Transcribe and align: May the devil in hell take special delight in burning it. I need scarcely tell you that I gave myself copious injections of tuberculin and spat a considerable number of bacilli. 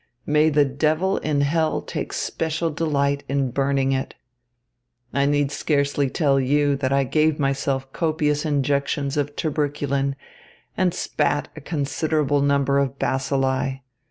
May 0.25 0.49
the 0.49 0.65
devil 0.65 1.17
in 1.17 1.41
hell 1.41 1.79
take 1.83 2.11
special 2.11 2.71
delight 2.71 3.23
in 3.29 3.51
burning 3.51 3.91
it. 3.91 4.15
I 5.13 5.27
need 5.27 5.51
scarcely 5.51 6.09
tell 6.09 6.39
you 6.39 6.75
that 6.77 6.91
I 6.91 7.03
gave 7.03 7.37
myself 7.37 7.93
copious 7.93 8.43
injections 8.43 9.15
of 9.15 9.35
tuberculin 9.35 10.15
and 10.75 10.91
spat 10.95 11.49
a 11.55 11.61
considerable 11.61 12.41
number 12.41 12.79
of 12.79 12.97
bacilli. 12.97 13.81